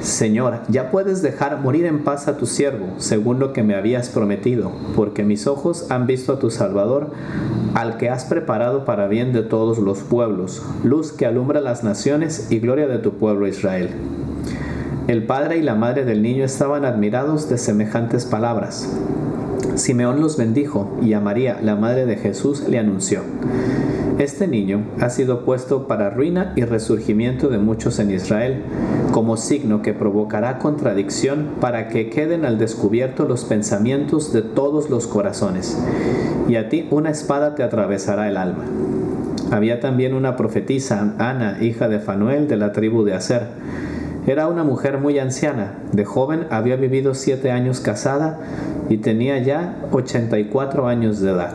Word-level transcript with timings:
Señor, 0.00 0.60
ya 0.68 0.90
puedes 0.90 1.22
dejar 1.22 1.60
morir 1.60 1.84
en 1.84 2.04
paz 2.04 2.28
a 2.28 2.36
tu 2.36 2.46
siervo, 2.46 2.86
según 2.98 3.40
lo 3.40 3.52
que 3.52 3.64
me 3.64 3.74
habías 3.74 4.08
prometido, 4.08 4.70
porque 4.94 5.24
mis 5.24 5.46
ojos 5.48 5.90
han 5.90 6.06
visto 6.06 6.32
a 6.32 6.38
tu 6.38 6.50
Salvador, 6.50 7.10
al 7.74 7.96
que 7.96 8.08
has 8.08 8.24
preparado 8.24 8.84
para 8.84 9.08
bien 9.08 9.32
de 9.32 9.42
todos 9.42 9.78
los 9.78 9.98
pueblos, 9.98 10.64
luz 10.84 11.12
que 11.12 11.26
alumbra 11.26 11.60
las 11.60 11.82
naciones 11.82 12.46
y 12.50 12.60
gloria 12.60 12.86
de 12.86 12.98
tu 12.98 13.14
pueblo 13.14 13.48
Israel. 13.48 13.90
El 15.08 15.24
padre 15.24 15.56
y 15.58 15.62
la 15.62 15.74
madre 15.74 16.04
del 16.04 16.22
niño 16.22 16.44
estaban 16.44 16.84
admirados 16.84 17.48
de 17.48 17.58
semejantes 17.58 18.24
palabras. 18.24 18.88
Simeón 19.74 20.20
los 20.20 20.36
bendijo 20.36 20.96
y 21.02 21.14
a 21.14 21.20
María, 21.20 21.58
la 21.62 21.76
madre 21.76 22.06
de 22.06 22.16
Jesús, 22.16 22.68
le 22.68 22.78
anunció. 22.78 23.22
Este 24.18 24.48
niño 24.48 24.82
ha 25.00 25.10
sido 25.10 25.44
puesto 25.44 25.86
para 25.86 26.10
ruina 26.10 26.52
y 26.56 26.64
resurgimiento 26.64 27.48
de 27.50 27.58
muchos 27.58 28.00
en 28.00 28.10
Israel, 28.10 28.64
como 29.12 29.36
signo 29.36 29.80
que 29.80 29.94
provocará 29.94 30.58
contradicción 30.58 31.50
para 31.60 31.86
que 31.86 32.10
queden 32.10 32.44
al 32.44 32.58
descubierto 32.58 33.26
los 33.26 33.44
pensamientos 33.44 34.32
de 34.32 34.42
todos 34.42 34.90
los 34.90 35.06
corazones, 35.06 35.80
y 36.48 36.56
a 36.56 36.68
ti 36.68 36.88
una 36.90 37.10
espada 37.10 37.54
te 37.54 37.62
atravesará 37.62 38.28
el 38.28 38.38
alma. 38.38 38.64
Había 39.52 39.78
también 39.78 40.14
una 40.14 40.34
profetisa, 40.34 41.14
Ana, 41.18 41.58
hija 41.60 41.88
de 41.88 42.00
Fanuel, 42.00 42.48
de 42.48 42.56
la 42.56 42.72
tribu 42.72 43.04
de 43.04 43.14
Aser. 43.14 43.46
Era 44.26 44.48
una 44.48 44.64
mujer 44.64 44.98
muy 44.98 45.20
anciana, 45.20 45.78
de 45.92 46.04
joven 46.04 46.48
había 46.50 46.74
vivido 46.74 47.14
siete 47.14 47.52
años 47.52 47.78
casada 47.78 48.40
y 48.88 48.96
tenía 48.96 49.38
ya 49.38 49.76
84 49.92 50.88
años 50.88 51.20
de 51.20 51.30
edad. 51.30 51.54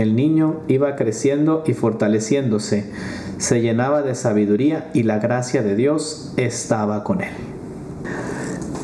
El 0.00 0.16
niño 0.16 0.62
iba 0.66 0.96
creciendo 0.96 1.62
y 1.66 1.74
fortaleciéndose, 1.74 2.86
se 3.36 3.60
llenaba 3.60 4.00
de 4.00 4.14
sabiduría 4.14 4.90
y 4.94 5.02
la 5.02 5.18
gracia 5.18 5.62
de 5.62 5.76
Dios 5.76 6.32
estaba 6.38 7.04
con 7.04 7.20
él. 7.20 7.34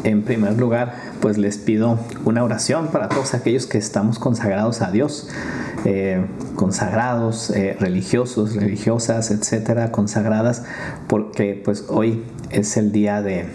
En 0.05 0.25
primer 0.25 0.59
lugar, 0.59 0.95
pues 1.23 1.39
les 1.39 1.57
pido 1.57 1.99
una 2.27 2.45
oración 2.45 2.89
para 2.89 3.09
todos 3.09 3.33
aquellos 3.33 3.67
que 3.67 3.79
estamos 3.79 4.19
consagrados 4.19 4.83
a 4.83 4.91
Dios, 4.91 5.31
eh, 5.87 6.23
consagrados, 6.55 7.49
eh, 7.49 7.79
religiosos, 7.81 8.55
religiosas, 8.55 9.31
etcétera, 9.31 9.93
consagradas, 9.93 10.65
porque 11.07 11.59
pues 11.65 11.87
hoy 11.89 12.25
es 12.51 12.77
el 12.77 12.93
día 12.93 13.23
de, 13.23 13.47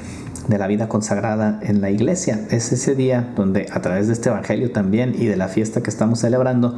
de 0.52 0.60
la 0.60 0.68
vida 0.68 0.88
consagrada 0.88 1.60
en 1.64 1.82
la 1.82 1.90
iglesia. 1.90 2.42
Es 2.52 2.72
ese 2.72 2.94
día 2.94 3.34
donde 3.36 3.68
a 3.72 3.82
través 3.82 4.08
de 4.08 4.14
este 4.14 4.30
evangelio 4.30 4.72
también 4.72 5.16
y 5.18 5.26
de 5.26 5.38
la 5.38 5.48
fiesta 5.48 5.82
que 5.82 5.90
estamos 5.90 6.20
celebrando, 6.20 6.78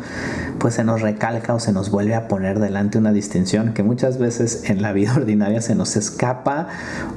pues 0.59 0.75
se 0.75 0.83
nos 0.85 1.01
recalca 1.01 1.53
o 1.53 1.59
se 1.59 1.73
nos 1.73 1.91
vuelve 1.91 2.15
a 2.15 2.27
poner 2.27 2.59
delante 2.59 2.97
una 2.97 3.11
distinción 3.11 3.73
que 3.73 3.83
muchas 3.83 4.19
veces 4.19 4.69
en 4.69 4.81
la 4.81 4.93
vida 4.93 5.13
ordinaria 5.17 5.59
se 5.61 5.75
nos 5.75 5.97
escapa 5.97 6.67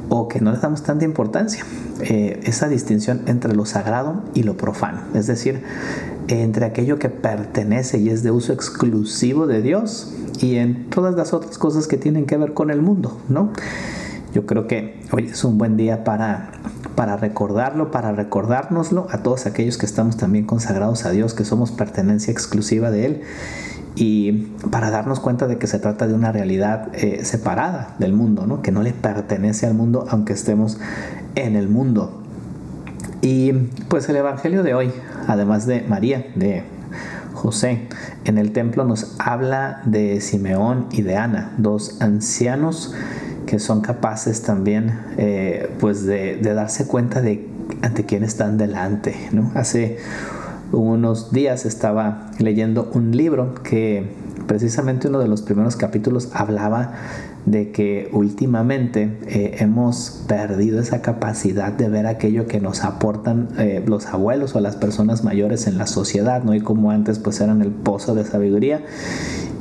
o 0.08 0.26
que 0.26 0.40
no 0.40 0.50
le 0.50 0.58
damos 0.58 0.82
tanta 0.82 1.04
importancia. 1.04 1.64
Eh, 2.00 2.40
esa 2.44 2.68
distinción 2.68 3.22
entre 3.26 3.54
lo 3.54 3.66
sagrado 3.66 4.24
y 4.34 4.42
lo 4.42 4.56
profano, 4.56 5.02
es 5.14 5.26
decir, 5.26 5.62
entre 6.28 6.66
aquello 6.66 6.98
que 6.98 7.08
pertenece 7.08 7.98
y 7.98 8.08
es 8.08 8.22
de 8.22 8.30
uso 8.30 8.52
exclusivo 8.52 9.46
de 9.46 9.62
Dios 9.62 10.12
y 10.40 10.56
en 10.56 10.90
todas 10.90 11.14
las 11.14 11.32
otras 11.32 11.58
cosas 11.58 11.86
que 11.86 11.96
tienen 11.96 12.26
que 12.26 12.36
ver 12.36 12.52
con 12.52 12.70
el 12.70 12.82
mundo, 12.82 13.20
¿no? 13.28 13.52
Yo 14.36 14.44
creo 14.44 14.66
que 14.66 15.00
hoy 15.12 15.28
es 15.28 15.44
un 15.44 15.56
buen 15.56 15.78
día 15.78 16.04
para, 16.04 16.50
para 16.94 17.16
recordarlo, 17.16 17.90
para 17.90 18.12
recordárnoslo 18.12 19.06
a 19.10 19.22
todos 19.22 19.46
aquellos 19.46 19.78
que 19.78 19.86
estamos 19.86 20.18
también 20.18 20.44
consagrados 20.44 21.06
a 21.06 21.10
Dios, 21.10 21.32
que 21.32 21.46
somos 21.46 21.72
pertenencia 21.72 22.32
exclusiva 22.32 22.90
de 22.90 23.06
Él 23.06 23.22
y 23.94 24.32
para 24.70 24.90
darnos 24.90 25.20
cuenta 25.20 25.46
de 25.46 25.56
que 25.56 25.66
se 25.66 25.78
trata 25.78 26.06
de 26.06 26.12
una 26.12 26.32
realidad 26.32 26.88
eh, 26.92 27.24
separada 27.24 27.96
del 27.98 28.12
mundo, 28.12 28.46
¿no? 28.46 28.60
que 28.60 28.72
no 28.72 28.82
le 28.82 28.92
pertenece 28.92 29.64
al 29.64 29.72
mundo 29.72 30.04
aunque 30.10 30.34
estemos 30.34 30.76
en 31.34 31.56
el 31.56 31.70
mundo. 31.70 32.20
Y 33.22 33.52
pues 33.88 34.06
el 34.10 34.16
Evangelio 34.16 34.62
de 34.62 34.74
hoy, 34.74 34.92
además 35.28 35.66
de 35.66 35.80
María, 35.80 36.26
de 36.34 36.62
José, 37.32 37.88
en 38.26 38.36
el 38.36 38.52
templo 38.52 38.84
nos 38.84 39.16
habla 39.18 39.80
de 39.86 40.20
Simeón 40.20 40.88
y 40.90 41.00
de 41.00 41.16
Ana, 41.16 41.54
dos 41.56 42.02
ancianos 42.02 42.94
que 43.46 43.58
son 43.58 43.80
capaces 43.80 44.42
también 44.42 44.98
eh, 45.16 45.70
pues 45.80 46.04
de, 46.04 46.38
darse 46.42 46.86
cuenta 46.86 47.20
de 47.22 47.46
ante 47.82 48.04
quién 48.04 48.24
están 48.24 48.58
delante. 48.58 49.14
¿no? 49.32 49.52
Hace 49.54 49.98
unos 50.72 51.32
días 51.32 51.64
estaba 51.64 52.30
leyendo 52.38 52.90
un 52.92 53.16
libro 53.16 53.54
que 53.62 54.04
precisamente 54.46 55.08
uno 55.08 55.18
de 55.18 55.28
los 55.28 55.42
primeros 55.42 55.76
capítulos 55.76 56.30
hablaba 56.32 56.92
de 57.46 57.70
que 57.70 58.08
últimamente 58.12 59.18
eh, 59.28 59.56
hemos 59.60 60.24
perdido 60.26 60.80
esa 60.80 61.00
capacidad 61.00 61.72
de 61.72 61.88
ver 61.88 62.06
aquello 62.06 62.46
que 62.48 62.60
nos 62.60 62.82
aportan 62.82 63.48
eh, 63.58 63.82
los 63.86 64.06
abuelos 64.06 64.56
o 64.56 64.60
las 64.60 64.76
personas 64.76 65.22
mayores 65.22 65.68
en 65.68 65.78
la 65.78 65.86
sociedad, 65.86 66.42
¿no? 66.42 66.54
Y 66.54 66.60
como 66.60 66.90
antes 66.90 67.20
pues 67.20 67.40
eran 67.40 67.62
el 67.62 67.70
pozo 67.70 68.16
de 68.16 68.24
sabiduría 68.24 68.82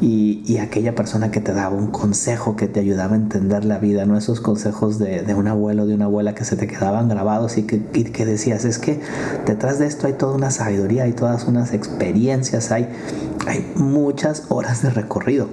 y, 0.02 0.58
aquella 0.58 0.96
persona 0.96 1.32
que 1.32 1.42
te 1.42 1.54
daba 1.54 1.76
un 1.76 1.92
consejo 1.92 2.56
que 2.56 2.68
te 2.68 2.80
ayudaba 2.80 3.14
a 3.14 3.18
entender 3.18 3.66
la 3.66 3.78
vida, 3.78 4.06
¿no? 4.06 4.18
Esos 4.18 4.40
consejos 4.40 4.98
de, 5.00 5.34
un 5.36 5.48
abuelo, 5.48 5.86
de 5.86 5.94
una 5.94 6.06
abuela 6.06 6.34
que 6.34 6.44
se 6.44 6.56
te 6.56 6.66
quedaban 6.66 7.08
grabados 7.08 7.58
y 7.58 7.64
que, 7.64 7.84
que 7.84 8.26
decías, 8.26 8.66
es 8.66 8.80
que 8.80 9.00
detrás 9.46 9.80
de 9.80 9.86
esto 9.86 10.08
hay 10.08 10.14
toda 10.14 10.36
una 10.36 10.50
sabiduría, 10.50 11.04
hay 11.04 11.14
todas 11.14 11.46
unas 11.46 11.74
experiencias, 11.74 12.72
hay, 12.72 12.88
hay 13.46 13.72
muchas 13.76 14.46
horas 14.50 14.82
de 14.82 14.90
recorrido. 14.90 15.50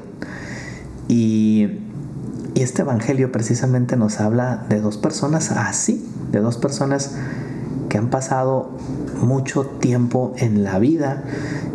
Y, 1.08 1.78
este 2.54 2.82
Evangelio 2.82 3.32
precisamente 3.32 3.96
nos 3.96 4.20
habla 4.20 4.66
de 4.68 4.80
dos 4.80 4.98
personas 4.98 5.50
así, 5.50 6.06
de 6.30 6.40
dos 6.40 6.58
personas 6.58 7.12
que 7.92 7.98
han 7.98 8.08
pasado 8.08 8.70
mucho 9.20 9.66
tiempo 9.66 10.32
en 10.38 10.64
la 10.64 10.78
vida 10.78 11.24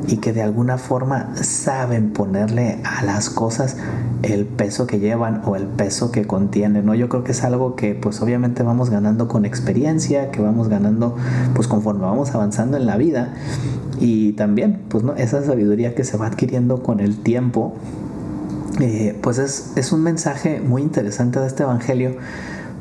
y 0.07 0.17
que 0.17 0.33
de 0.33 0.41
alguna 0.41 0.79
forma 0.79 1.35
saben 1.35 2.09
ponerle 2.11 2.79
a 2.83 3.03
las 3.03 3.29
cosas 3.29 3.77
el 4.23 4.47
peso 4.47 4.87
que 4.87 4.97
llevan 4.97 5.43
o 5.45 5.55
el 5.55 5.67
peso 5.67 6.11
que 6.11 6.25
contienen, 6.25 6.87
¿no? 6.87 6.95
Yo 6.95 7.07
creo 7.07 7.23
que 7.23 7.33
es 7.33 7.43
algo 7.43 7.75
que 7.75 7.93
pues 7.93 8.19
obviamente 8.19 8.63
vamos 8.63 8.89
ganando 8.89 9.27
con 9.27 9.45
experiencia, 9.45 10.31
que 10.31 10.41
vamos 10.41 10.69
ganando 10.69 11.15
pues 11.53 11.67
conforme 11.67 12.01
vamos 12.01 12.33
avanzando 12.33 12.77
en 12.77 12.87
la 12.87 12.97
vida 12.97 13.35
y 13.99 14.31
también 14.31 14.85
pues 14.89 15.03
no 15.03 15.13
esa 15.13 15.43
sabiduría 15.43 15.93
que 15.93 16.03
se 16.03 16.17
va 16.17 16.25
adquiriendo 16.25 16.81
con 16.81 16.99
el 16.99 17.19
tiempo 17.19 17.75
eh, 18.79 19.15
pues 19.21 19.37
es, 19.37 19.73
es 19.75 19.91
un 19.91 20.01
mensaje 20.01 20.61
muy 20.61 20.81
interesante 20.81 21.39
de 21.39 21.45
este 21.45 21.61
evangelio 21.61 22.15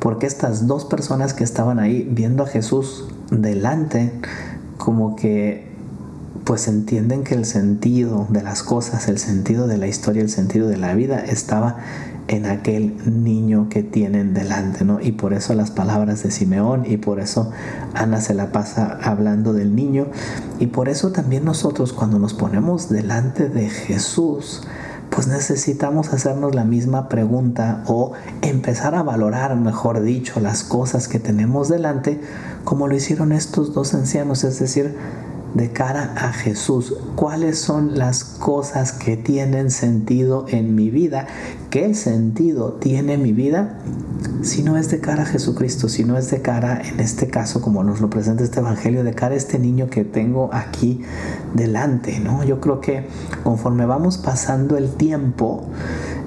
porque 0.01 0.27
estas 0.27 0.67
dos 0.67 0.85
personas 0.85 1.35
que 1.35 1.45
estaban 1.45 1.79
ahí 1.79 2.09
viendo 2.11 2.43
a 2.43 2.47
Jesús 2.47 3.07
delante 3.31 4.13
como 4.77 5.17
que 5.17 5.67
pues 6.45 6.69
entienden 6.69 7.25
que 7.25 7.35
el 7.35 7.45
sentido 7.45 8.27
de 8.31 8.41
las 8.41 8.63
cosas, 8.63 9.09
el 9.09 9.19
sentido 9.19 9.67
de 9.67 9.79
la 9.79 9.89
historia, 9.89 10.23
el 10.23 10.31
sentido 10.31 10.69
de 10.69 10.77
la 10.77 10.95
vida 10.95 11.19
estaba 11.19 11.79
en 12.29 12.47
aquel 12.47 12.95
niño 13.23 13.69
que 13.69 13.83
tienen 13.83 14.35
delante, 14.35 14.85
¿no? 14.85 15.01
Y 15.01 15.13
por 15.13 15.33
eso 15.33 15.55
las 15.55 15.71
palabras 15.71 16.23
de 16.23 16.31
Simeón 16.31 16.85
y 16.87 16.97
por 16.97 17.21
eso 17.21 17.51
Ana 17.95 18.21
se 18.21 18.35
la 18.35 18.53
pasa 18.53 18.99
hablando 19.03 19.53
del 19.53 19.75
niño 19.75 20.07
y 20.59 20.67
por 20.67 20.89
eso 20.89 21.13
también 21.13 21.45
nosotros 21.45 21.93
cuando 21.93 22.19
nos 22.19 22.35
ponemos 22.35 22.89
delante 22.89 23.49
de 23.49 23.69
Jesús, 23.69 24.63
pues 25.17 25.29
necesitamos 25.29 26.13
hacernos 26.13 26.55
la 26.55 26.65
misma 26.65 27.09
pregunta 27.09 27.83
o 27.87 28.13
empezar 28.43 28.95
a 28.95 29.03
valorar, 29.03 29.57
mejor 29.57 30.03
dicho, 30.03 30.41
las 30.41 30.63
cosas 30.63 31.09
que 31.09 31.19
tenemos 31.19 31.71
delante, 31.71 32.21
como 32.65 32.87
lo 32.87 32.95
hicieron 32.95 33.33
estos 33.33 33.73
dos 33.73 33.95
ancianos, 33.95 34.45
es 34.45 34.59
decir, 34.59 34.95
de 35.57 35.73
cara 35.73 36.13
a 36.17 36.33
Jesús. 36.33 36.95
¿Cuáles 37.15 37.59
son 37.59 37.97
las 37.97 38.25
cosas 38.25 38.93
que 38.93 39.17
tienen 39.17 39.71
sentido 39.71 40.45
en 40.49 40.75
mi 40.75 40.91
vida? 40.91 41.27
¿Qué 41.71 41.95
sentido 41.95 42.75
tiene 42.75 43.17
mi 43.17 43.33
vida? 43.33 43.79
Si 44.43 44.63
no 44.63 44.77
es 44.77 44.91
de 44.91 45.01
cara 45.01 45.23
a 45.23 45.27
Jesucristo, 45.27 45.89
si 45.89 46.05
no 46.05 46.19
es 46.19 46.31
de 46.31 46.43
cara, 46.43 46.83
en 46.83 47.01
este 47.01 47.29
caso, 47.29 47.63
como 47.63 47.83
nos 47.85 48.03
lo 48.03 48.11
presenta 48.11 48.45
este 48.45 48.61
Evangelio, 48.61 49.03
de 49.03 49.15
cara 49.15 49.35
a 49.35 49.39
este 49.39 49.59
niño 49.59 49.89
que 49.89 50.05
tengo 50.05 50.51
aquí 50.53 51.01
delante, 51.55 52.21
¿no? 52.21 52.45
Yo 52.45 52.61
creo 52.61 52.81
que 52.81 53.07
conforme 53.43 53.87
vamos 53.87 54.19
pasando 54.19 54.77
el 54.77 54.91
tiempo, 54.91 55.65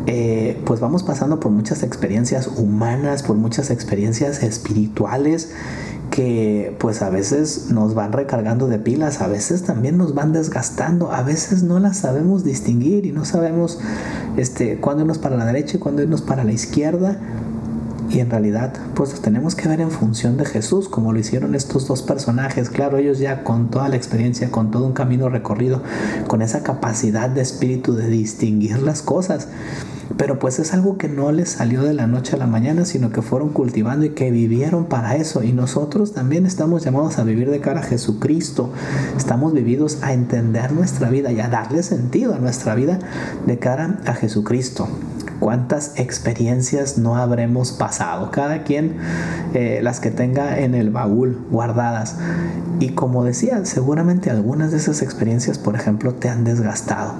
eh, 0.07 0.59
pues 0.65 0.79
vamos 0.79 1.03
pasando 1.03 1.39
por 1.39 1.51
muchas 1.51 1.83
experiencias 1.83 2.47
humanas, 2.47 3.21
por 3.21 3.35
muchas 3.35 3.69
experiencias 3.69 4.41
espirituales 4.41 5.51
que 6.09 6.75
pues 6.79 7.01
a 7.01 7.09
veces 7.09 7.69
nos 7.71 7.93
van 7.93 8.11
recargando 8.11 8.67
de 8.67 8.79
pilas, 8.79 9.21
a 9.21 9.27
veces 9.27 9.63
también 9.63 9.97
nos 9.97 10.13
van 10.13 10.33
desgastando, 10.33 11.11
a 11.11 11.21
veces 11.23 11.63
no 11.63 11.79
las 11.79 11.97
sabemos 11.97 12.43
distinguir 12.43 13.05
y 13.05 13.11
no 13.11 13.25
sabemos 13.25 13.79
este, 14.37 14.79
cuándo 14.79 15.01
irnos 15.01 15.19
para 15.19 15.37
la 15.37 15.45
derecha 15.45 15.77
y 15.77 15.79
cuándo 15.79 16.01
irnos 16.01 16.21
para 16.21 16.43
la 16.43 16.51
izquierda. 16.51 17.19
Y 18.09 18.19
en 18.19 18.29
realidad, 18.29 18.73
pues 18.95 19.13
tenemos 19.21 19.55
que 19.55 19.69
ver 19.69 19.81
en 19.81 19.91
función 19.91 20.37
de 20.37 20.45
Jesús, 20.45 20.89
como 20.89 21.13
lo 21.13 21.19
hicieron 21.19 21.53
estos 21.53 21.87
dos 21.87 22.01
personajes. 22.01 22.69
Claro, 22.69 22.97
ellos 22.97 23.19
ya 23.19 23.43
con 23.43 23.69
toda 23.69 23.87
la 23.87 23.95
experiencia, 23.95 24.49
con 24.49 24.71
todo 24.71 24.85
un 24.85 24.93
camino 24.93 25.29
recorrido, 25.29 25.83
con 26.27 26.41
esa 26.41 26.63
capacidad 26.63 27.29
de 27.29 27.41
espíritu 27.41 27.93
de 27.93 28.07
distinguir 28.07 28.81
las 28.81 29.01
cosas 29.01 29.47
pero 30.17 30.37
pues 30.39 30.59
es 30.59 30.73
algo 30.73 30.97
que 30.97 31.07
no 31.07 31.31
les 31.31 31.49
salió 31.49 31.83
de 31.83 31.93
la 31.93 32.07
noche 32.07 32.35
a 32.35 32.39
la 32.39 32.45
mañana, 32.45 32.83
sino 32.83 33.11
que 33.11 33.21
fueron 33.21 33.49
cultivando 33.49 34.05
y 34.05 34.09
que 34.09 34.31
vivieron 34.31 34.85
para 34.85 35.15
eso. 35.15 35.43
Y 35.43 35.53
nosotros 35.53 36.13
también 36.13 36.45
estamos 36.45 36.83
llamados 36.83 37.19
a 37.19 37.23
vivir 37.23 37.49
de 37.49 37.61
cara 37.61 37.79
a 37.79 37.83
Jesucristo. 37.83 38.69
Estamos 39.15 39.53
vividos 39.53 39.99
a 40.01 40.13
entender 40.13 40.71
nuestra 40.71 41.09
vida 41.09 41.31
y 41.31 41.39
a 41.39 41.47
darle 41.47 41.83
sentido 41.83 42.33
a 42.33 42.39
nuestra 42.39 42.75
vida 42.75 42.99
de 43.45 43.59
cara 43.59 43.99
a 44.05 44.13
Jesucristo. 44.13 44.89
¿Cuántas 45.39 45.93
experiencias 45.97 46.97
no 46.97 47.15
habremos 47.15 47.71
pasado? 47.71 48.31
Cada 48.31 48.63
quien 48.63 48.97
eh, 49.53 49.79
las 49.81 49.99
que 49.99 50.11
tenga 50.11 50.59
en 50.59 50.75
el 50.75 50.89
baúl 50.89 51.39
guardadas. 51.49 52.17
Y 52.79 52.89
como 52.89 53.23
decía, 53.23 53.65
seguramente 53.65 54.29
algunas 54.29 54.71
de 54.71 54.77
esas 54.77 55.01
experiencias, 55.01 55.57
por 55.57 55.75
ejemplo, 55.75 56.13
te 56.13 56.29
han 56.29 56.43
desgastado 56.43 57.13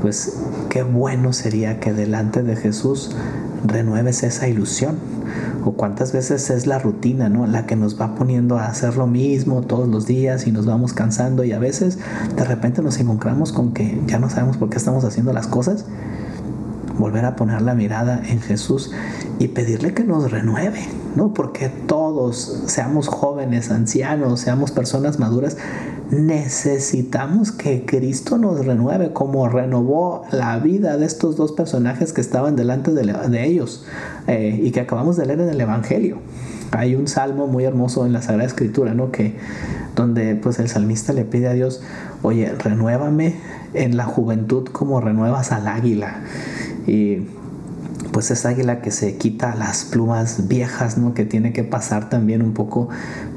pues 0.00 0.38
qué 0.68 0.82
bueno 0.82 1.32
sería 1.32 1.80
que 1.80 1.92
delante 1.92 2.42
de 2.42 2.56
Jesús 2.56 3.10
renueves 3.66 4.22
esa 4.22 4.48
ilusión. 4.48 4.96
O 5.64 5.72
cuántas 5.72 6.12
veces 6.12 6.48
es 6.50 6.66
la 6.66 6.78
rutina, 6.78 7.28
¿no? 7.28 7.46
La 7.46 7.66
que 7.66 7.76
nos 7.76 8.00
va 8.00 8.14
poniendo 8.14 8.58
a 8.58 8.66
hacer 8.66 8.96
lo 8.96 9.06
mismo 9.06 9.62
todos 9.62 9.88
los 9.88 10.06
días 10.06 10.46
y 10.46 10.52
nos 10.52 10.66
vamos 10.66 10.92
cansando 10.92 11.44
y 11.44 11.52
a 11.52 11.58
veces 11.58 11.98
de 12.36 12.44
repente 12.44 12.80
nos 12.80 12.98
encontramos 13.00 13.52
con 13.52 13.72
que 13.72 14.00
ya 14.06 14.18
no 14.18 14.30
sabemos 14.30 14.56
por 14.56 14.70
qué 14.70 14.78
estamos 14.78 15.04
haciendo 15.04 15.32
las 15.32 15.46
cosas. 15.46 15.84
Volver 16.98 17.24
a 17.24 17.36
poner 17.36 17.62
la 17.62 17.74
mirada 17.74 18.20
en 18.24 18.40
Jesús 18.40 18.90
y 19.38 19.48
pedirle 19.48 19.94
que 19.94 20.04
nos 20.04 20.30
renueve, 20.30 20.80
¿no? 21.14 21.32
Porque 21.32 21.68
todos, 21.68 22.64
seamos 22.66 23.08
jóvenes, 23.08 23.70
ancianos, 23.70 24.40
seamos 24.40 24.72
personas 24.72 25.18
maduras, 25.18 25.56
necesitamos 26.10 27.52
que 27.52 27.84
Cristo 27.84 28.38
nos 28.38 28.64
renueve 28.64 29.12
como 29.12 29.48
renovó 29.48 30.24
la 30.32 30.58
vida 30.58 30.96
de 30.96 31.06
estos 31.06 31.36
dos 31.36 31.52
personajes 31.52 32.12
que 32.12 32.20
estaban 32.20 32.56
delante 32.56 32.92
de, 32.92 33.44
ellos 33.44 33.84
eh, 34.26 34.58
y 34.62 34.70
que 34.70 34.80
acabamos 34.80 35.16
de 35.16 35.26
leer 35.26 35.40
en 35.40 35.50
el 35.50 35.60
Evangelio. 35.60 36.18
Hay 36.70 36.94
un 36.94 37.08
salmo 37.08 37.46
muy 37.46 37.64
hermoso 37.64 38.04
en 38.04 38.12
la 38.12 38.20
Sagrada 38.20 38.46
Escritura, 38.46 38.92
¿no? 38.92 39.10
Que 39.10 39.36
donde 39.96 40.36
pues 40.36 40.58
el 40.58 40.68
salmista 40.68 41.12
le 41.12 41.24
pide 41.24 41.48
a 41.48 41.52
Dios, 41.52 41.82
oye, 42.22 42.52
renuévame 42.52 43.36
en 43.74 43.96
la 43.96 44.04
juventud 44.04 44.68
como 44.70 45.00
renuevas 45.00 45.52
al 45.52 45.66
águila. 45.66 46.20
Y 46.88 47.28
pues 48.12 48.30
esa 48.30 48.48
águila 48.48 48.80
que 48.80 48.90
se 48.90 49.16
quita 49.16 49.54
las 49.54 49.84
plumas 49.84 50.48
viejas, 50.48 50.98
¿no? 50.98 51.14
Que 51.14 51.24
tiene 51.24 51.52
que 51.52 51.62
pasar 51.62 52.08
también 52.08 52.42
un 52.42 52.54
poco 52.54 52.88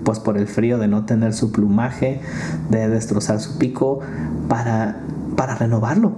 pues 0.04 0.20
por 0.20 0.38
el 0.38 0.48
frío 0.48 0.80
de 0.80 0.88
no 0.88 1.06
tener 1.06 1.34
su 1.34 1.52
plumaje, 1.52 2.22
de 2.70 2.88
destrozar 2.88 3.40
su 3.40 3.58
pico 3.60 4.00
para 4.48 5.02
para 5.36 5.56
renovarlo, 5.56 6.14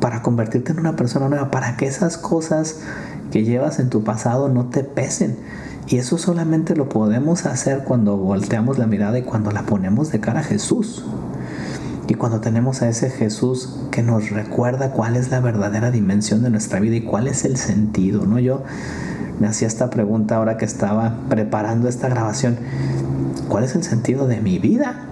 para 0.00 0.22
convertirte 0.22 0.72
en 0.72 0.80
una 0.80 0.96
persona 0.96 1.28
nueva, 1.28 1.50
para 1.50 1.76
que 1.76 1.86
esas 1.86 2.18
cosas 2.18 2.80
que 3.30 3.44
llevas 3.44 3.78
en 3.78 3.90
tu 3.90 4.04
pasado 4.04 4.48
no 4.48 4.66
te 4.66 4.84
pesen. 4.84 5.36
Y 5.86 5.98
eso 5.98 6.18
solamente 6.18 6.74
lo 6.74 6.88
podemos 6.88 7.46
hacer 7.46 7.84
cuando 7.84 8.16
volteamos 8.16 8.78
la 8.78 8.86
mirada 8.86 9.18
y 9.18 9.22
cuando 9.22 9.50
la 9.50 9.62
ponemos 9.62 10.10
de 10.10 10.20
cara 10.20 10.40
a 10.40 10.42
Jesús. 10.42 11.04
Y 12.06 12.14
cuando 12.14 12.40
tenemos 12.40 12.82
a 12.82 12.88
ese 12.88 13.08
Jesús 13.08 13.76
que 13.90 14.02
nos 14.02 14.30
recuerda 14.30 14.90
cuál 14.90 15.16
es 15.16 15.30
la 15.30 15.40
verdadera 15.40 15.90
dimensión 15.90 16.42
de 16.42 16.50
nuestra 16.50 16.80
vida 16.80 16.96
y 16.96 17.02
cuál 17.02 17.28
es 17.28 17.44
el 17.44 17.56
sentido, 17.56 18.26
¿no? 18.26 18.38
Yo 18.38 18.62
me 19.40 19.46
hacía 19.46 19.68
esta 19.68 19.88
pregunta 19.88 20.36
ahora 20.36 20.58
que 20.58 20.66
estaba 20.66 21.16
preparando 21.28 21.88
esta 21.88 22.08
grabación. 22.08 22.58
¿Cuál 23.48 23.64
es 23.64 23.74
el 23.74 23.82
sentido 23.82 24.26
de 24.26 24.40
mi 24.40 24.58
vida? 24.58 25.06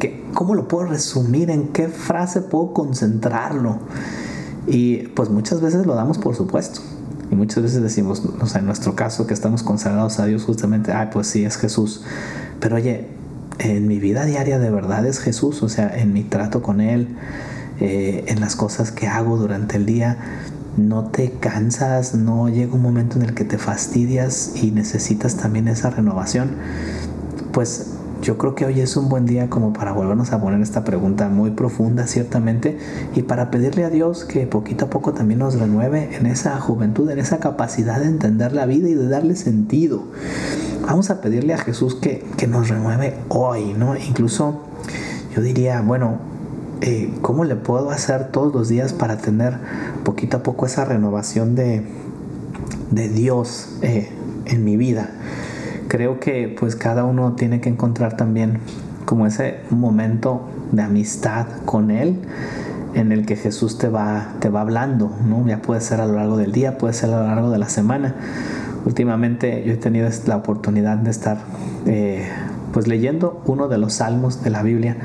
¿Qué, 0.00 0.24
¿Cómo 0.34 0.54
lo 0.54 0.66
puedo 0.66 0.86
resumir? 0.86 1.50
¿En 1.50 1.68
qué 1.68 1.88
frase 1.88 2.40
puedo 2.40 2.72
concentrarlo? 2.72 3.78
Y 4.66 5.08
pues 5.08 5.30
muchas 5.30 5.60
veces 5.60 5.86
lo 5.86 5.94
damos 5.94 6.18
por 6.18 6.34
supuesto. 6.34 6.80
Y 7.30 7.36
muchas 7.36 7.62
veces 7.62 7.82
decimos, 7.82 8.22
o 8.40 8.46
sea, 8.46 8.60
en 8.60 8.66
nuestro 8.66 8.94
caso 8.94 9.26
que 9.26 9.34
estamos 9.34 9.62
consagrados 9.62 10.18
a 10.18 10.26
Dios 10.26 10.44
justamente, 10.44 10.92
ay, 10.92 11.08
pues 11.12 11.28
sí, 11.28 11.44
es 11.44 11.56
Jesús. 11.56 12.02
Pero 12.60 12.76
oye, 12.76 13.08
en 13.58 13.86
mi 13.86 13.98
vida 13.98 14.24
diaria 14.24 14.58
de 14.58 14.70
verdad 14.70 15.06
es 15.06 15.18
Jesús, 15.18 15.62
o 15.62 15.68
sea, 15.68 15.94
en 15.96 16.12
mi 16.12 16.24
trato 16.24 16.62
con 16.62 16.80
Él, 16.80 17.08
eh, 17.80 18.24
en 18.28 18.40
las 18.40 18.56
cosas 18.56 18.92
que 18.92 19.06
hago 19.06 19.36
durante 19.36 19.76
el 19.76 19.86
día, 19.86 20.18
no 20.76 21.04
te 21.04 21.30
cansas, 21.32 22.14
no 22.14 22.48
llega 22.48 22.74
un 22.74 22.82
momento 22.82 23.16
en 23.16 23.22
el 23.24 23.34
que 23.34 23.44
te 23.44 23.58
fastidias 23.58 24.52
y 24.60 24.70
necesitas 24.70 25.36
también 25.36 25.68
esa 25.68 25.90
renovación, 25.90 26.56
pues 27.52 27.93
yo 28.24 28.38
creo 28.38 28.54
que 28.54 28.64
hoy 28.64 28.80
es 28.80 28.96
un 28.96 29.10
buen 29.10 29.26
día 29.26 29.50
como 29.50 29.74
para 29.74 29.92
volvernos 29.92 30.32
a 30.32 30.40
poner 30.40 30.62
esta 30.62 30.82
pregunta 30.82 31.28
muy 31.28 31.50
profunda, 31.50 32.06
ciertamente, 32.06 32.78
y 33.14 33.20
para 33.20 33.50
pedirle 33.50 33.84
a 33.84 33.90
Dios 33.90 34.24
que 34.24 34.46
poquito 34.46 34.86
a 34.86 34.90
poco 34.90 35.12
también 35.12 35.40
nos 35.40 35.60
renueve 35.60 36.16
en 36.16 36.24
esa 36.24 36.58
juventud, 36.58 37.10
en 37.10 37.18
esa 37.18 37.38
capacidad 37.38 38.00
de 38.00 38.06
entender 38.06 38.54
la 38.54 38.64
vida 38.64 38.88
y 38.88 38.94
de 38.94 39.08
darle 39.08 39.36
sentido. 39.36 40.04
Vamos 40.86 41.10
a 41.10 41.20
pedirle 41.20 41.52
a 41.52 41.58
Jesús 41.58 41.96
que, 41.96 42.24
nos 42.48 42.70
renueve 42.70 43.14
hoy, 43.28 43.74
¿no? 43.74 43.94
Incluso 43.94 44.62
yo 45.36 45.42
diría, 45.42 45.82
bueno, 45.82 46.18
eh, 46.80 47.12
¿cómo 47.20 47.44
le 47.44 47.56
puedo 47.56 47.90
hacer 47.90 48.30
todos 48.32 48.54
los 48.54 48.68
días 48.68 48.94
para 48.94 49.18
tener 49.18 49.58
poquito 50.02 50.38
a 50.38 50.42
poco 50.42 50.64
esa 50.64 50.86
renovación 50.86 51.54
de, 51.54 51.86
de 52.90 53.08
Dios 53.10 53.76
eh, 53.82 54.08
en 54.46 54.64
mi 54.64 54.78
vida? 54.78 55.10
Creo 55.94 56.18
que 56.18 56.52
pues 56.58 56.74
cada 56.74 57.04
uno 57.04 57.34
tiene 57.34 57.60
que 57.60 57.68
encontrar 57.68 58.16
también 58.16 58.58
como 59.04 59.28
ese 59.28 59.60
momento 59.70 60.48
de 60.72 60.82
amistad 60.82 61.46
con 61.66 61.92
Él 61.92 62.18
en 62.94 63.12
el 63.12 63.24
que 63.24 63.36
Jesús 63.36 63.78
te 63.78 63.88
va, 63.88 64.32
te 64.40 64.48
va 64.48 64.62
hablando, 64.62 65.12
¿no? 65.24 65.46
Ya 65.46 65.62
puede 65.62 65.80
ser 65.80 66.00
a 66.00 66.06
lo 66.06 66.14
largo 66.14 66.36
del 66.36 66.50
día, 66.50 66.78
puede 66.78 66.94
ser 66.94 67.10
a 67.10 67.20
lo 67.20 67.26
largo 67.28 67.50
de 67.52 67.58
la 67.58 67.68
semana. 67.68 68.16
Últimamente 68.84 69.62
yo 69.64 69.74
he 69.74 69.76
tenido 69.76 70.08
la 70.26 70.34
oportunidad 70.34 70.96
de 70.96 71.12
estar 71.12 71.38
eh, 71.86 72.28
pues 72.72 72.88
leyendo 72.88 73.40
uno 73.46 73.68
de 73.68 73.78
los 73.78 73.92
salmos 73.92 74.42
de 74.42 74.50
la 74.50 74.64
Biblia 74.64 74.96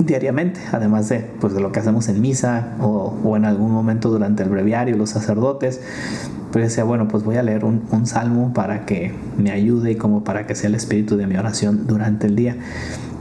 diariamente, 0.00 0.60
además 0.72 1.08
de, 1.08 1.20
pues, 1.40 1.54
de 1.54 1.60
lo 1.60 1.72
que 1.72 1.80
hacemos 1.80 2.08
en 2.08 2.20
misa 2.20 2.76
o, 2.80 3.16
o 3.24 3.36
en 3.36 3.44
algún 3.44 3.70
momento 3.70 4.10
durante 4.10 4.42
el 4.42 4.48
breviario, 4.48 4.96
los 4.96 5.10
sacerdotes. 5.10 5.80
Pero 6.54 6.66
decía, 6.66 6.84
bueno, 6.84 7.08
pues 7.08 7.24
voy 7.24 7.36
a 7.36 7.42
leer 7.42 7.64
un, 7.64 8.06
salmo 8.06 8.52
para 8.54 8.86
que 8.86 9.12
me 9.36 9.50
ayude 9.50 9.90
y 9.90 9.96
como 9.96 10.22
para 10.22 10.46
que 10.46 10.54
sea 10.54 10.68
el 10.68 10.76
espíritu 10.76 11.16
de 11.16 11.26
mi 11.26 11.36
oración 11.36 11.88
durante 11.88 12.28
el 12.28 12.36
día. 12.36 12.56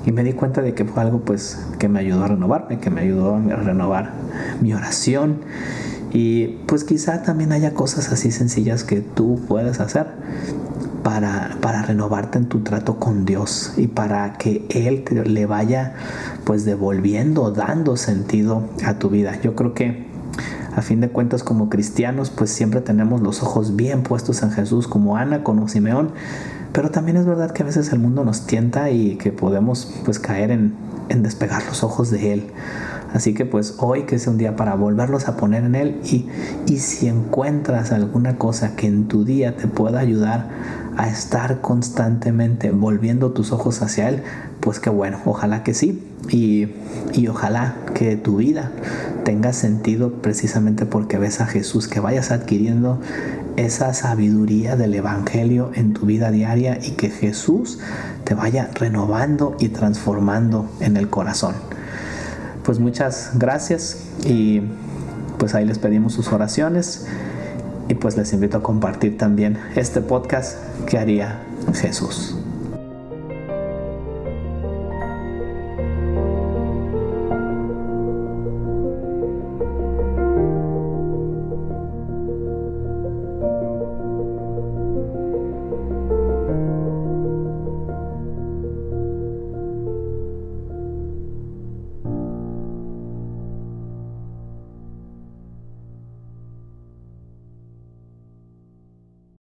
Y 0.06 0.12
me 0.12 0.24
di 0.24 0.34
cuenta 0.34 0.62
de 0.62 0.75
que 0.75 0.86
fue 0.86 1.01
algo 1.01 1.22
pues 1.22 1.65
que 1.80 1.89
me 1.89 2.00
ayudó 2.00 2.25
a 2.25 2.27
renovarme, 2.27 2.80
que 2.80 2.92
me 2.92 3.01
ayudó 3.01 3.36
a 3.36 3.39
renovar 3.39 4.12
mi 4.62 4.75
oración. 4.75 5.38
Y 6.12 6.60
pues 6.68 6.84
quizá 6.84 7.24
también 7.24 7.53
haya 7.53 7.74
cosas 7.74 8.12
así 8.12 8.32
sencillas 8.32 8.84
que 8.84 9.01
tú 9.01 9.42
puedes 9.48 9.80
hacer 9.80 10.08
para, 11.04 11.58
para 11.62 11.84
renovarte 11.84 12.38
en 12.38 12.46
tu 12.46 12.62
trato 12.62 12.98
con 12.98 13.26
Dios 13.26 13.74
y 13.78 13.88
para 13.88 14.34
que 14.34 14.66
Él 14.70 15.04
le 15.26 15.46
vaya 15.46 15.94
pues 16.46 16.66
devolviendo, 16.66 17.52
dando 17.52 17.98
sentido 17.98 18.64
a 18.86 18.96
tu 18.96 19.10
vida. 19.10 19.40
Yo 19.42 19.56
creo 19.56 19.74
que 19.74 20.12
A 20.76 20.82
fin 20.82 21.02
de 21.02 21.10
cuentas 21.10 21.44
como 21.44 21.70
cristianos 21.70 22.32
pues 22.32 22.50
siempre 22.50 22.82
tenemos 22.82 23.22
los 23.22 23.44
ojos 23.44 23.76
bien 23.76 24.02
puestos 24.02 24.42
en 24.42 24.50
Jesús 24.52 24.88
como 24.88 25.18
Ana, 25.18 25.44
como 25.44 25.68
Simeón, 25.68 26.12
pero 26.72 26.90
también 26.90 27.18
es 27.18 27.28
verdad 27.28 27.52
que 27.52 27.62
a 27.62 27.66
veces 27.68 27.94
el 27.94 28.00
mundo 28.00 28.24
nos 28.26 28.48
tienta 28.48 28.90
y 28.90 29.18
que 29.18 29.32
podemos 29.32 29.94
pues 30.04 30.18
caer 30.18 30.50
en, 30.50 30.74
en 31.10 31.22
despegar 31.22 31.64
los 31.68 31.84
ojos 31.84 32.10
de 32.10 32.34
Él. 32.34 32.48
Así 33.14 33.36
que 33.36 33.46
pues 33.46 33.76
hoy 33.78 34.04
que 34.04 34.16
es 34.16 34.26
un 34.26 34.40
día 34.40 34.56
para 34.56 34.74
volverlos 34.74 35.28
a 35.28 35.38
poner 35.38 35.64
en 35.64 35.76
Él 35.76 36.02
y, 36.04 36.28
y 36.66 36.80
si 36.80 37.08
encuentras 37.08 37.92
alguna 37.92 38.40
cosa 38.40 38.76
que 38.76 38.88
en 38.88 39.08
tu 39.08 39.24
día 39.24 39.56
te 39.56 39.68
pueda 39.68 40.00
ayudar 40.00 40.50
a 40.98 41.10
estar 41.10 41.62
constantemente 41.62 42.72
volviendo 42.72 43.32
tus 43.32 43.52
ojos 43.52 43.82
hacia 43.82 44.10
Él, 44.10 44.24
pues 44.60 44.80
que 44.80 44.90
bueno, 44.90 45.20
ojalá 45.26 45.64
que 45.64 45.74
sí. 45.74 46.04
Y, 46.30 46.70
y, 47.12 47.28
ojalá 47.28 47.76
que 47.94 48.16
tu 48.16 48.38
vida 48.38 48.72
tenga 49.26 49.52
sentido 49.52 50.22
precisamente 50.22 50.86
porque 50.86 51.18
ves 51.18 51.42
a 51.42 51.48
Jesús, 51.48 51.90
que 51.90 52.00
vayas 52.00 52.32
adquiriendo 52.32 53.02
esa 53.58 53.94
sabiduría 53.94 54.78
del 54.78 54.94
Evangelio 54.94 55.72
en 55.76 55.94
tu 55.94 56.06
vida 56.06 56.32
diaria 56.32 56.80
y 56.82 56.92
que 56.92 57.10
Jesús 57.10 57.80
te 58.24 58.36
vaya 58.36 58.70
renovando 58.74 59.58
y 59.60 59.68
transformando 59.68 60.70
en 60.80 60.96
el 60.96 61.10
corazón 61.10 61.56
pues 62.64 62.80
muchas 62.80 63.32
gracias 63.36 63.98
y 64.26 64.62
pues 65.38 65.54
ahí 65.54 65.66
les 65.66 65.80
pedimos 65.80 66.14
sus 66.14 66.32
oraciones 66.32 67.06
y 67.90 67.96
pues 67.96 68.18
les 68.18 68.34
invito 68.34 68.58
a 68.58 68.63
compartir 68.63 69.18
también 69.18 69.58
este 69.75 70.02
podcast 70.02 70.58
que 70.86 70.98
haría 70.98 71.44
Jesús. 71.74 72.43